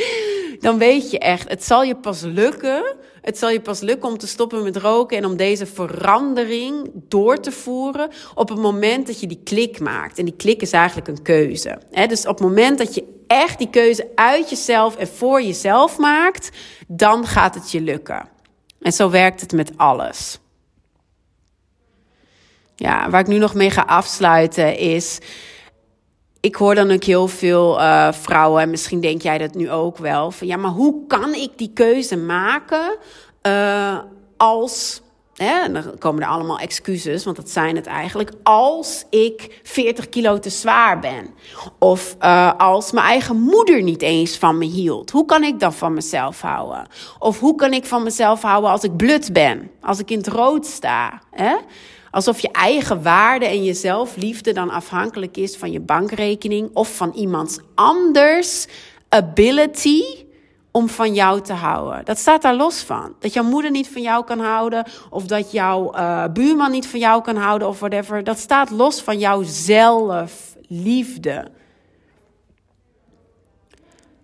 dan 0.60 0.78
weet 0.78 1.10
je 1.10 1.18
echt, 1.18 1.48
het 1.48 1.64
zal 1.64 1.82
je 1.82 1.96
pas 1.96 2.20
lukken. 2.20 2.96
Het 3.20 3.38
zal 3.38 3.50
je 3.50 3.60
pas 3.60 3.80
lukken 3.80 4.08
om 4.08 4.18
te 4.18 4.26
stoppen 4.26 4.62
met 4.62 4.76
roken 4.76 5.16
en 5.16 5.24
om 5.24 5.36
deze 5.36 5.66
verandering 5.66 6.90
door 6.94 7.40
te 7.40 7.52
voeren 7.52 8.10
op 8.34 8.48
het 8.48 8.58
moment 8.58 9.06
dat 9.06 9.20
je 9.20 9.26
die 9.26 9.40
klik 9.44 9.80
maakt. 9.80 10.18
En 10.18 10.24
die 10.24 10.36
klik 10.36 10.62
is 10.62 10.72
eigenlijk 10.72 11.08
een 11.08 11.22
keuze. 11.22 11.78
Dus 12.08 12.26
op 12.26 12.38
het 12.38 12.46
moment 12.46 12.78
dat 12.78 12.94
je 12.94 13.04
echt 13.26 13.58
die 13.58 13.70
keuze 13.70 14.08
uit 14.14 14.50
jezelf 14.50 14.96
en 14.96 15.08
voor 15.08 15.42
jezelf 15.42 15.98
maakt, 15.98 16.50
dan 16.86 17.26
gaat 17.26 17.54
het 17.54 17.70
je 17.70 17.80
lukken. 17.80 18.28
En 18.80 18.92
zo 18.92 19.10
werkt 19.10 19.40
het 19.40 19.52
met 19.52 19.72
alles. 19.76 20.38
Ja, 22.76 23.10
waar 23.10 23.20
ik 23.20 23.26
nu 23.26 23.38
nog 23.38 23.54
mee 23.54 23.70
ga 23.70 23.82
afsluiten 23.82 24.78
is 24.78 25.20
ik 26.44 26.54
hoor 26.54 26.74
dan 26.74 26.90
ook 26.90 27.04
heel 27.04 27.28
veel 27.28 27.80
uh, 27.80 28.12
vrouwen, 28.12 28.62
en 28.62 28.70
misschien 28.70 29.00
denk 29.00 29.22
jij 29.22 29.38
dat 29.38 29.54
nu 29.54 29.70
ook 29.70 29.98
wel, 29.98 30.30
van 30.30 30.46
ja, 30.46 30.56
maar 30.56 30.70
hoe 30.70 31.06
kan 31.06 31.34
ik 31.34 31.50
die 31.56 31.70
keuze 31.74 32.16
maken 32.16 32.96
uh, 33.46 33.98
als. 34.36 35.02
Hè, 35.34 35.60
en 35.62 35.72
dan 35.72 35.98
komen 35.98 36.22
er 36.22 36.28
allemaal 36.28 36.58
excuses, 36.58 37.24
want 37.24 37.36
dat 37.36 37.50
zijn 37.50 37.76
het 37.76 37.86
eigenlijk. 37.86 38.30
Als 38.42 39.04
ik 39.10 39.60
40 39.62 40.08
kilo 40.08 40.38
te 40.38 40.50
zwaar 40.50 40.98
ben. 40.98 41.30
Of 41.78 42.16
uh, 42.20 42.52
als 42.58 42.92
mijn 42.92 43.06
eigen 43.06 43.40
moeder 43.40 43.82
niet 43.82 44.02
eens 44.02 44.36
van 44.36 44.58
me 44.58 44.64
hield. 44.64 45.10
Hoe 45.10 45.24
kan 45.24 45.42
ik 45.42 45.60
dan 45.60 45.72
van 45.72 45.94
mezelf 45.94 46.40
houden? 46.40 46.86
Of 47.18 47.40
hoe 47.40 47.54
kan 47.54 47.72
ik 47.72 47.84
van 47.84 48.02
mezelf 48.02 48.42
houden 48.42 48.70
als 48.70 48.82
ik 48.82 48.96
blut 48.96 49.32
ben? 49.32 49.70
Als 49.80 49.98
ik 49.98 50.10
in 50.10 50.18
het 50.18 50.28
rood 50.28 50.66
sta? 50.66 51.22
Hè? 51.30 51.56
Alsof 52.14 52.40
je 52.40 52.50
eigen 52.50 53.02
waarde 53.02 53.46
en 53.46 53.64
je 53.64 53.74
zelfliefde 53.74 54.52
dan 54.52 54.70
afhankelijk 54.70 55.36
is 55.36 55.56
van 55.56 55.72
je 55.72 55.80
bankrekening 55.80 56.70
of 56.72 56.96
van 56.96 57.12
iemands 57.14 57.58
anders 57.74 58.66
ability 59.08 60.02
om 60.70 60.88
van 60.88 61.14
jou 61.14 61.40
te 61.40 61.52
houden. 61.52 62.04
Dat 62.04 62.18
staat 62.18 62.42
daar 62.42 62.54
los 62.54 62.78
van. 62.82 63.14
Dat 63.18 63.32
jouw 63.32 63.44
moeder 63.44 63.70
niet 63.70 63.88
van 63.88 64.02
jou 64.02 64.24
kan 64.24 64.38
houden 64.40 64.84
of 65.10 65.26
dat 65.26 65.52
jouw 65.52 65.94
uh, 65.94 66.24
buurman 66.32 66.70
niet 66.70 66.86
van 66.86 67.00
jou 67.00 67.22
kan 67.22 67.36
houden 67.36 67.68
of 67.68 67.78
whatever. 67.78 68.24
Dat 68.24 68.38
staat 68.38 68.70
los 68.70 69.00
van 69.00 69.18
jouw 69.18 69.42
zelfliefde. 69.46 70.30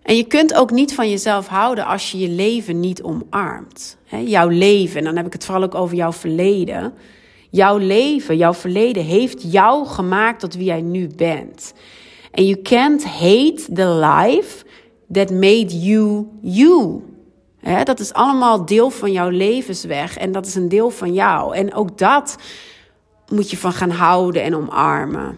En 0.01 0.15
je 0.15 0.23
kunt 0.23 0.53
ook 0.53 0.71
niet 0.71 0.93
van 0.93 1.09
jezelf 1.09 1.47
houden 1.47 1.85
als 1.85 2.11
je 2.11 2.17
je 2.17 2.29
leven 2.29 2.79
niet 2.79 3.03
omarmt. 3.03 3.97
Jouw 4.25 4.47
leven, 4.47 4.97
en 4.97 5.03
dan 5.03 5.15
heb 5.15 5.25
ik 5.25 5.33
het 5.33 5.45
vooral 5.45 5.63
ook 5.63 5.75
over 5.75 5.95
jouw 5.95 6.13
verleden. 6.13 6.93
Jouw 7.51 7.77
leven, 7.77 8.37
jouw 8.37 8.53
verleden 8.53 9.03
heeft 9.03 9.51
jou 9.51 9.85
gemaakt 9.87 10.39
tot 10.39 10.55
wie 10.55 10.65
jij 10.65 10.81
nu 10.81 11.09
bent. 11.15 11.73
En 12.31 12.45
you 12.45 12.61
can't 12.61 13.05
hate 13.05 13.63
the 13.73 13.87
life 13.87 14.65
that 15.11 15.29
made 15.29 15.79
you 15.79 16.27
you. 16.41 17.01
dat 17.83 17.99
is 17.99 18.13
allemaal 18.13 18.65
deel 18.65 18.89
van 18.89 19.11
jouw 19.11 19.29
levensweg 19.29 20.17
en 20.17 20.31
dat 20.31 20.45
is 20.45 20.55
een 20.55 20.69
deel 20.69 20.89
van 20.89 21.13
jou. 21.13 21.55
En 21.55 21.73
ook 21.73 21.97
dat 21.97 22.35
moet 23.27 23.49
je 23.49 23.57
van 23.57 23.73
gaan 23.73 23.89
houden 23.89 24.43
en 24.43 24.55
omarmen. 24.55 25.37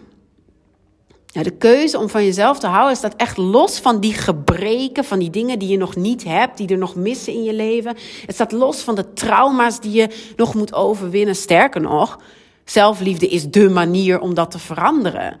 De 1.42 1.50
keuze 1.50 1.98
om 1.98 2.08
van 2.08 2.24
jezelf 2.24 2.58
te 2.58 2.66
houden 2.66 2.96
staat 2.96 3.16
echt 3.16 3.36
los 3.36 3.78
van 3.78 4.00
die 4.00 4.12
gebreken, 4.12 5.04
van 5.04 5.18
die 5.18 5.30
dingen 5.30 5.58
die 5.58 5.68
je 5.68 5.76
nog 5.76 5.96
niet 5.96 6.24
hebt, 6.24 6.56
die 6.56 6.68
er 6.68 6.78
nog 6.78 6.94
missen 6.94 7.32
in 7.32 7.42
je 7.42 7.54
leven. 7.54 7.96
Het 8.26 8.34
staat 8.34 8.52
los 8.52 8.80
van 8.80 8.94
de 8.94 9.12
trauma's 9.12 9.80
die 9.80 9.92
je 9.92 10.32
nog 10.36 10.54
moet 10.54 10.74
overwinnen. 10.74 11.36
Sterker 11.36 11.80
nog, 11.80 12.20
zelfliefde 12.64 13.28
is 13.28 13.50
de 13.50 13.68
manier 13.68 14.20
om 14.20 14.34
dat 14.34 14.50
te 14.50 14.58
veranderen. 14.58 15.38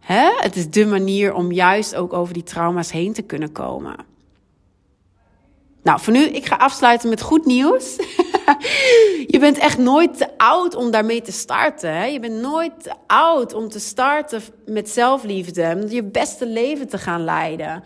Hè? 0.00 0.30
Het 0.36 0.56
is 0.56 0.70
de 0.70 0.86
manier 0.86 1.34
om 1.34 1.52
juist 1.52 1.94
ook 1.94 2.12
over 2.12 2.34
die 2.34 2.42
trauma's 2.42 2.92
heen 2.92 3.12
te 3.12 3.22
kunnen 3.22 3.52
komen. 3.52 3.96
Nou, 5.84 6.00
voor 6.00 6.12
nu, 6.12 6.24
ik 6.24 6.46
ga 6.46 6.56
afsluiten 6.56 7.08
met 7.08 7.20
goed 7.20 7.44
nieuws. 7.46 7.96
je 9.34 9.36
bent 9.40 9.58
echt 9.58 9.78
nooit 9.78 10.18
te 10.18 10.28
oud 10.36 10.74
om 10.74 10.90
daarmee 10.90 11.22
te 11.22 11.32
starten. 11.32 11.94
Hè? 11.96 12.04
Je 12.04 12.20
bent 12.20 12.40
nooit 12.40 12.72
te 12.82 12.92
oud 13.06 13.54
om 13.54 13.68
te 13.68 13.78
starten 13.78 14.42
met 14.66 14.90
zelfliefde. 14.90 15.78
Om 15.82 15.88
je 15.88 16.02
beste 16.02 16.46
leven 16.46 16.88
te 16.88 16.98
gaan 16.98 17.24
leiden. 17.24 17.84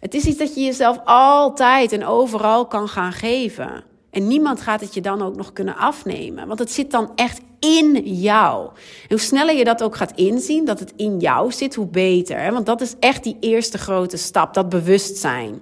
Het 0.00 0.14
is 0.14 0.24
iets 0.24 0.38
dat 0.38 0.54
je 0.54 0.60
jezelf 0.60 1.00
altijd 1.04 1.92
en 1.92 2.06
overal 2.06 2.66
kan 2.66 2.88
gaan 2.88 3.12
geven. 3.12 3.84
En 4.10 4.26
niemand 4.26 4.60
gaat 4.60 4.80
het 4.80 4.94
je 4.94 5.00
dan 5.00 5.22
ook 5.22 5.36
nog 5.36 5.52
kunnen 5.52 5.76
afnemen. 5.76 6.46
Want 6.46 6.58
het 6.58 6.72
zit 6.72 6.90
dan 6.90 7.12
echt 7.14 7.40
in 7.58 7.96
jou. 8.04 8.66
En 9.02 9.08
hoe 9.08 9.18
sneller 9.18 9.56
je 9.56 9.64
dat 9.64 9.82
ook 9.82 9.96
gaat 9.96 10.12
inzien, 10.14 10.64
dat 10.64 10.78
het 10.78 10.92
in 10.96 11.18
jou 11.18 11.52
zit, 11.52 11.74
hoe 11.74 11.86
beter. 11.86 12.40
Hè? 12.40 12.52
Want 12.52 12.66
dat 12.66 12.80
is 12.80 12.94
echt 13.00 13.22
die 13.22 13.36
eerste 13.40 13.78
grote 13.78 14.16
stap, 14.16 14.54
dat 14.54 14.68
bewustzijn. 14.68 15.60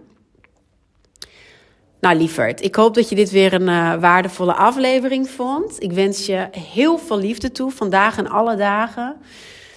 Nou, 2.02 2.16
lieverd, 2.16 2.62
ik 2.62 2.74
hoop 2.74 2.94
dat 2.94 3.08
je 3.08 3.14
dit 3.14 3.30
weer 3.30 3.52
een 3.52 3.68
uh, 3.68 3.94
waardevolle 4.00 4.54
aflevering 4.54 5.30
vond. 5.30 5.82
Ik 5.82 5.92
wens 5.92 6.26
je 6.26 6.48
heel 6.50 6.98
veel 6.98 7.18
liefde 7.18 7.52
toe, 7.52 7.70
vandaag 7.70 8.18
en 8.18 8.28
alle 8.28 8.56
dagen. 8.56 9.16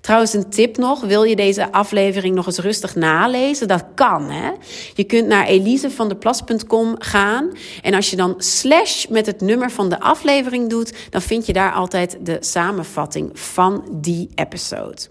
Trouwens, 0.01 0.33
een 0.33 0.49
tip 0.49 0.77
nog. 0.77 1.01
Wil 1.01 1.23
je 1.23 1.35
deze 1.35 1.71
aflevering 1.71 2.35
nog 2.35 2.45
eens 2.45 2.57
rustig 2.57 2.95
nalezen? 2.95 3.67
Dat 3.67 3.85
kan, 3.95 4.29
hè? 4.29 4.51
Je 4.93 5.03
kunt 5.03 5.27
naar 5.27 5.45
elisevandeplas.com 5.45 6.95
gaan. 6.99 7.51
En 7.81 7.93
als 7.93 8.09
je 8.09 8.15
dan 8.15 8.33
slash 8.37 9.05
met 9.05 9.25
het 9.25 9.41
nummer 9.41 9.71
van 9.71 9.89
de 9.89 9.99
aflevering 9.99 10.69
doet... 10.69 10.93
dan 11.09 11.21
vind 11.21 11.45
je 11.45 11.53
daar 11.53 11.73
altijd 11.73 12.17
de 12.21 12.37
samenvatting 12.39 13.39
van 13.39 13.83
die 13.91 14.29
episode. 14.35 15.01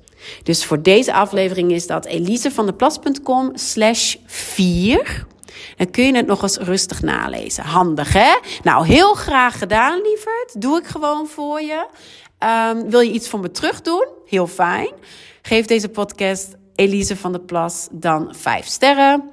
Dus 0.42 0.64
voor 0.64 0.82
deze 0.82 1.12
aflevering 1.12 1.72
is 1.72 1.86
dat 1.86 2.06
elisevandeplas.com 2.06 3.50
slash 3.54 4.16
4... 4.26 5.26
Dan 5.76 5.90
kun 5.90 6.04
je 6.04 6.16
het 6.16 6.26
nog 6.26 6.42
eens 6.42 6.56
rustig 6.56 7.02
nalezen. 7.02 7.64
Handig, 7.64 8.12
hè? 8.12 8.38
Nou, 8.62 8.86
heel 8.86 9.14
graag 9.14 9.58
gedaan, 9.58 10.00
lieverd. 10.02 10.60
Doe 10.60 10.78
ik 10.78 10.86
gewoon 10.86 11.26
voor 11.26 11.60
je. 11.60 11.86
Um, 12.72 12.90
wil 12.90 13.00
je 13.00 13.12
iets 13.12 13.28
voor 13.28 13.40
me 13.40 13.50
terug 13.50 13.80
doen? 13.80 14.08
Heel 14.26 14.46
fijn. 14.46 14.92
Geef 15.42 15.66
deze 15.66 15.88
podcast 15.88 16.56
Elise 16.74 17.16
van 17.16 17.32
der 17.32 17.40
Plas 17.40 17.88
dan 17.90 18.34
vijf 18.36 18.66
sterren. 18.66 19.30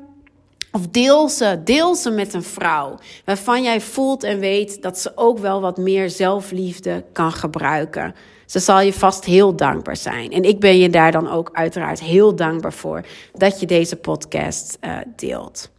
Of 0.72 0.88
deel 0.88 1.30
ze, 1.30 1.62
deel 1.64 1.96
ze 1.96 2.10
met 2.10 2.34
een 2.34 2.44
vrouw 2.44 2.98
waarvan 3.26 3.64
jij 3.64 3.82
voelt 3.82 4.24
en 4.24 4.40
weet 4.40 4.82
dat 4.82 5.00
ze 5.00 5.12
ook 5.16 5.40
wel 5.40 5.62
wat 5.62 5.78
meer 5.78 6.10
zelfliefde 6.10 7.06
kan 7.14 7.32
gebruiken. 7.32 8.16
Ze 8.46 8.60
zal 8.60 8.80
je 8.82 8.94
vast 8.94 9.26
heel 9.26 9.56
dankbaar 9.56 9.98
zijn. 9.98 10.32
En 10.32 10.44
ik 10.44 10.60
ben 10.60 10.78
je 10.78 10.90
daar 10.90 11.12
dan 11.12 11.30
ook 11.30 11.50
uiteraard 11.54 12.00
heel 12.00 12.36
dankbaar 12.36 12.74
voor 12.74 13.06
dat 13.34 13.60
je 13.60 13.66
deze 13.66 13.96
podcast 13.96 14.78
uh, 14.82 14.98
deelt. 15.16 15.72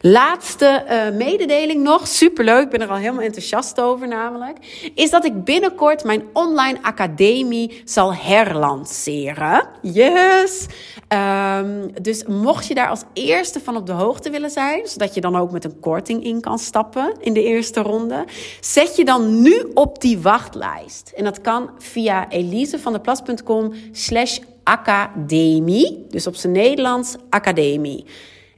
Laatste 0.00 0.84
uh, 0.90 1.16
mededeling 1.16 1.82
nog, 1.82 2.08
superleuk, 2.08 2.62
ik 2.62 2.70
ben 2.70 2.80
er 2.80 2.88
al 2.88 2.96
helemaal 2.96 3.24
enthousiast 3.24 3.80
over 3.80 4.08
namelijk, 4.08 4.90
is 4.94 5.10
dat 5.10 5.24
ik 5.24 5.44
binnenkort 5.44 6.04
mijn 6.04 6.22
online 6.32 6.78
academie 6.82 7.82
zal 7.84 8.14
herlanceren. 8.14 9.68
Yes! 9.82 10.66
Um, 11.08 11.90
dus 12.02 12.24
mocht 12.24 12.66
je 12.66 12.74
daar 12.74 12.88
als 12.88 13.02
eerste 13.12 13.60
van 13.60 13.76
op 13.76 13.86
de 13.86 13.92
hoogte 13.92 14.30
willen 14.30 14.50
zijn, 14.50 14.86
zodat 14.86 15.14
je 15.14 15.20
dan 15.20 15.36
ook 15.36 15.50
met 15.50 15.64
een 15.64 15.80
korting 15.80 16.24
in 16.24 16.40
kan 16.40 16.58
stappen 16.58 17.14
in 17.20 17.32
de 17.32 17.42
eerste 17.42 17.80
ronde, 17.80 18.24
zet 18.60 18.96
je 18.96 19.04
dan 19.04 19.42
nu 19.42 19.70
op 19.74 20.00
die 20.00 20.18
wachtlijst. 20.18 21.12
En 21.16 21.24
dat 21.24 21.40
kan 21.40 21.70
via 21.78 22.30
elisevandeplas.com 22.30 23.72
slash 23.92 24.38
academie, 24.62 26.06
dus 26.08 26.26
op 26.26 26.34
zijn 26.34 26.52
Nederlands 26.52 27.16
academie 27.28 28.04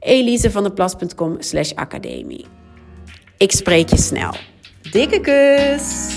elisevandeplas.com 0.05 1.35
slash 1.39 1.71
academie. 1.75 2.45
Ik 3.37 3.51
spreek 3.51 3.89
je 3.89 3.97
snel. 3.97 4.33
Dikke 4.91 5.19
kus! 5.19 6.07